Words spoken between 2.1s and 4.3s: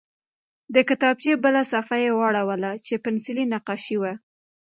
واړوله چې پنسلي نقاشي وه